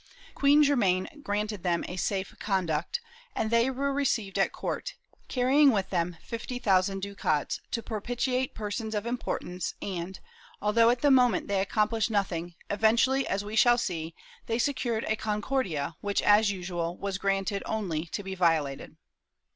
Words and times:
Queen 0.33 0.63
Germaine 0.63 1.07
granted 1.21 1.61
them 1.61 1.85
a 1.87 1.95
safe 1.95 2.33
conduct, 2.39 3.01
and 3.35 3.51
they 3.51 3.69
were 3.69 3.93
received 3.93 4.39
at 4.39 4.51
court, 4.51 4.95
carrying 5.27 5.69
with 5.69 5.91
them 5.91 6.17
fifty 6.23 6.57
thousand 6.57 7.01
ducats 7.01 7.59
to 7.69 7.83
propitiate 7.83 8.55
persons 8.55 8.95
of 8.95 9.05
importance 9.05 9.75
and, 9.79 10.19
although 10.59 10.89
at 10.89 11.01
the 11.01 11.11
moment 11.11 11.47
they 11.47 11.61
accomplished 11.61 12.09
nothing, 12.09 12.55
eventually, 12.71 13.27
as 13.27 13.43
we 13.45 13.55
shall 13.55 13.77
see, 13.77 14.15
they 14.47 14.57
secured 14.57 15.03
a 15.03 15.15
Concordia 15.15 15.95
which, 16.01 16.23
as 16.23 16.49
usual, 16.49 16.97
was 16.97 17.19
granted 17.19 17.61
only 17.67 18.05
to 18.07 18.23
be 18.23 18.33
violated. 18.33 18.97